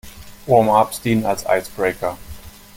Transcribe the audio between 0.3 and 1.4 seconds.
Warm-ups dienen